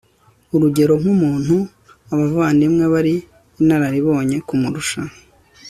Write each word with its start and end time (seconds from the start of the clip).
urugero 0.55 0.93
nk 1.01 1.07
ukuntu 1.13 1.57
abavandimwe 2.13 2.83
bari 2.93 3.15
inararibonye 3.61 4.37
kumurusha 4.47 5.01